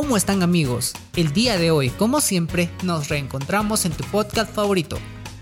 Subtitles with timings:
[0.00, 0.92] ¿Cómo están amigos?
[1.16, 4.96] El día de hoy, como siempre, nos reencontramos en tu podcast favorito,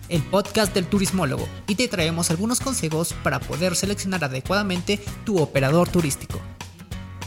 [0.09, 5.90] el podcast del turismólogo, y te traemos algunos consejos para poder seleccionar adecuadamente tu operador
[5.90, 6.40] turístico.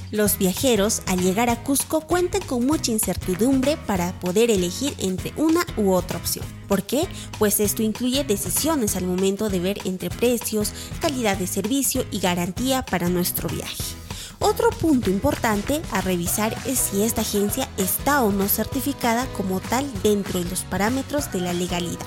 [0.10, 5.64] Los viajeros al llegar a Cusco cuentan con mucha incertidumbre para poder elegir entre una
[5.78, 6.48] u otra opción.
[6.68, 7.08] ¿Por qué?
[7.38, 12.84] Pues esto incluye decisiones al momento de ver entre precios, calidad de servicio y garantía
[12.88, 13.99] para nuestro viaje.
[14.40, 19.86] Otro punto importante a revisar es si esta agencia está o no certificada como tal
[20.02, 22.00] dentro de los parámetros de la legalidad.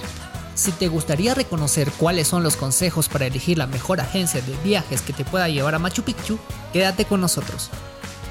[0.55, 5.03] Si te gustaría reconocer cuáles son los consejos para elegir la mejor agencia de viajes
[5.03, 6.39] que te pueda llevar a Machu Picchu,
[6.73, 7.71] quédate con nosotros.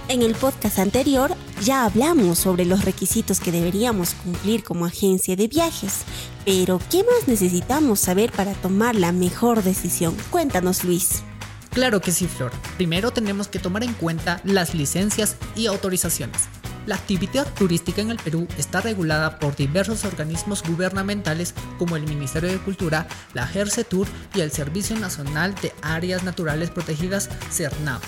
[0.08, 5.48] En el podcast anterior ya hablamos sobre los requisitos que deberíamos cumplir como agencia de
[5.48, 6.00] viajes,
[6.44, 10.16] pero ¿qué más necesitamos saber para tomar la mejor decisión?
[10.32, 11.24] Cuéntanos Luis.
[11.72, 12.52] Claro que sí, Flor.
[12.76, 16.50] Primero tenemos que tomar en cuenta las licencias y autorizaciones.
[16.86, 22.50] La actividad turística en el Perú está regulada por diversos organismos gubernamentales como el Ministerio
[22.50, 23.50] de Cultura, la
[23.90, 28.02] Tour y el Servicio Nacional de Áreas Naturales Protegidas, CERNAV.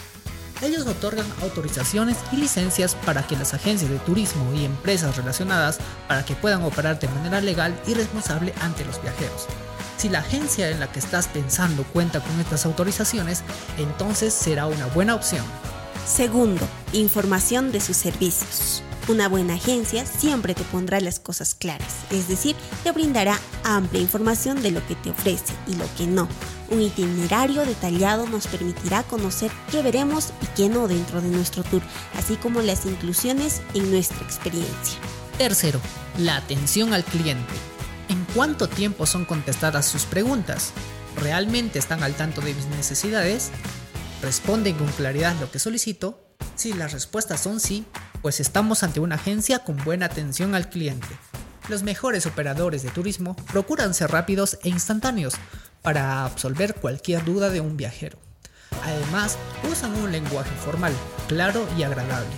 [0.61, 6.25] Ellos otorgan autorizaciones y licencias para que las agencias de turismo y empresas relacionadas para
[6.25, 9.47] que puedan operar de manera legal y responsable ante los viajeros.
[9.97, 13.44] Si la agencia en la que estás pensando cuenta con estas autorizaciones,
[13.77, 15.45] entonces será una buena opción.
[16.05, 18.83] Segundo, información de sus servicios.
[19.08, 24.61] Una buena agencia siempre te pondrá las cosas claras, es decir, te brindará amplia información
[24.61, 26.30] de lo que te ofrece y lo que no.
[26.69, 31.81] Un itinerario detallado nos permitirá conocer qué veremos y qué no dentro de nuestro tour,
[32.17, 34.97] así como las inclusiones en nuestra experiencia.
[35.38, 35.81] Tercero,
[36.17, 37.72] la atención al cliente.
[38.34, 40.72] ¿En cuánto tiempo son contestadas sus preguntas?
[41.22, 43.52] ¿Realmente están al tanto de mis necesidades?
[44.23, 46.20] ¿Responden con claridad lo que solicito?
[46.56, 47.86] Si las respuestas son sí,
[48.23, 51.09] pues estamos ante una agencia con buena atención al cliente.
[51.70, 55.36] Los mejores operadores de turismo procuran ser rápidos e instantáneos
[55.84, 58.18] para absolver cualquier duda de un viajero.
[58.84, 59.38] Además,
[59.72, 60.94] usan un lenguaje formal,
[61.28, 62.36] claro y agradable.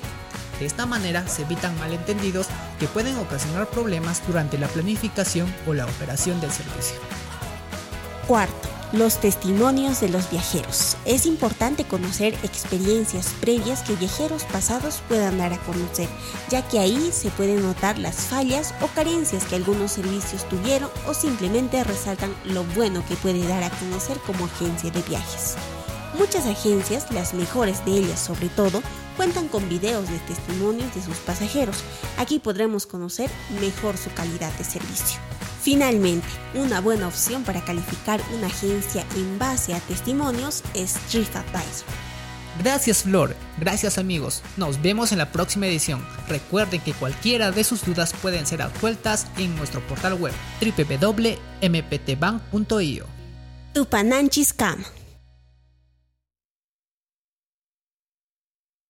[0.60, 2.48] De esta manera se evitan malentendidos
[2.80, 6.96] que pueden ocasionar problemas durante la planificación o la operación del servicio.
[8.28, 10.98] Cuarto, los testimonios de los viajeros.
[11.06, 16.08] Es importante conocer experiencias previas que viajeros pasados puedan dar a conocer,
[16.50, 21.14] ya que ahí se pueden notar las fallas o carencias que algunos servicios tuvieron o
[21.14, 25.56] simplemente resaltan lo bueno que puede dar a conocer como agencia de viajes.
[26.18, 28.82] Muchas agencias, las mejores de ellas sobre todo,
[29.16, 31.78] cuentan con videos de testimonios de sus pasajeros.
[32.18, 35.20] Aquí podremos conocer mejor su calidad de servicio.
[35.62, 41.88] Finalmente, una buena opción para calificar una agencia en base a testimonios es TripAdvisor.
[42.64, 46.08] Gracias Flor, gracias amigos, nos vemos en la próxima edición.
[46.30, 53.06] Recuerden que cualquiera de sus dudas pueden ser absueltas en nuestro portal web www.mptbank.io.
[53.74, 54.54] Tupananchis